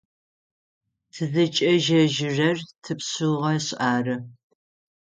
Тызыкӏежьэжьырэр 1.13 2.57
тыпшъыгъэшъ 2.83 3.69
ары. 3.93 4.17